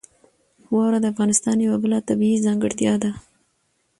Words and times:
واوره 0.73 0.99
د 1.01 1.05
افغانستان 1.13 1.55
یوه 1.65 1.77
بله 1.83 1.97
طبیعي 2.09 2.37
ځانګړتیا 2.45 2.93
ده. 3.03 3.11